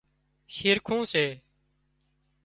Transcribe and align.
شِرکُون 0.55 1.01
سي 1.11 1.25